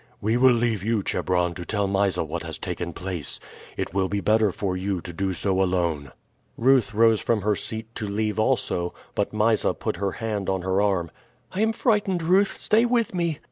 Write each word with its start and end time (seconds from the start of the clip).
"We 0.19 0.35
will 0.35 0.53
leave 0.55 0.83
you, 0.83 1.03
Chebron, 1.03 1.53
to 1.53 1.63
tell 1.63 1.85
Mysa 1.85 2.23
what 2.23 2.41
has 2.41 2.57
taken 2.57 2.91
place. 2.91 3.39
It 3.77 3.93
will 3.93 4.07
be 4.09 4.19
better 4.19 4.51
for 4.51 4.75
you 4.75 4.99
to 4.99 5.13
do 5.13 5.31
so 5.31 5.61
alone." 5.61 6.11
Ruth 6.57 6.95
rose 6.95 7.21
from 7.21 7.41
her 7.43 7.55
seat 7.55 7.93
to 7.97 8.07
leave 8.07 8.39
also, 8.39 8.95
but 9.13 9.31
Mysa 9.31 9.75
put 9.75 9.97
her 9.97 10.13
hand 10.13 10.49
on 10.49 10.63
her 10.63 10.81
arm. 10.81 11.11
"I 11.51 11.61
am 11.61 11.71
frightened, 11.71 12.23
Ruth; 12.23 12.57
stay 12.59 12.83
with 12.83 13.13
me." 13.13 13.37